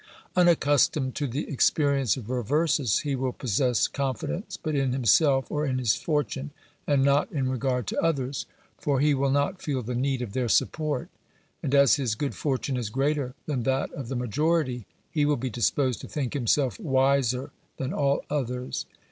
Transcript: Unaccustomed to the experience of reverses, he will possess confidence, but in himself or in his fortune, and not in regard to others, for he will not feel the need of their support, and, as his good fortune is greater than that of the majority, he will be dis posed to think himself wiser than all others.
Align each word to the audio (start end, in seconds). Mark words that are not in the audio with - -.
Unaccustomed 0.35 1.13
to 1.13 1.27
the 1.27 1.47
experience 1.47 2.17
of 2.17 2.27
reverses, 2.27 3.01
he 3.01 3.15
will 3.15 3.31
possess 3.31 3.87
confidence, 3.87 4.57
but 4.57 4.73
in 4.73 4.93
himself 4.93 5.45
or 5.51 5.63
in 5.63 5.77
his 5.77 5.95
fortune, 5.95 6.49
and 6.87 7.03
not 7.03 7.31
in 7.31 7.47
regard 7.47 7.85
to 7.85 8.01
others, 8.03 8.47
for 8.79 8.99
he 8.99 9.13
will 9.13 9.29
not 9.29 9.61
feel 9.61 9.83
the 9.83 9.93
need 9.93 10.23
of 10.23 10.33
their 10.33 10.49
support, 10.49 11.07
and, 11.61 11.75
as 11.75 11.97
his 11.97 12.15
good 12.15 12.33
fortune 12.33 12.77
is 12.77 12.89
greater 12.89 13.35
than 13.45 13.61
that 13.61 13.91
of 13.91 14.07
the 14.07 14.15
majority, 14.15 14.87
he 15.11 15.23
will 15.23 15.37
be 15.37 15.51
dis 15.51 15.69
posed 15.69 16.01
to 16.01 16.07
think 16.07 16.33
himself 16.33 16.79
wiser 16.79 17.51
than 17.77 17.93
all 17.93 18.25
others. 18.27 18.87